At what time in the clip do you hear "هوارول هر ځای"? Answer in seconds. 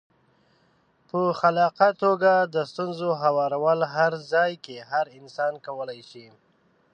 3.23-4.51